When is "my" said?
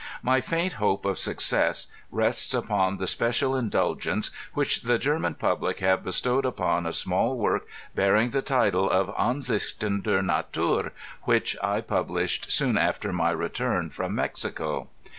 0.23-0.39, 13.13-13.29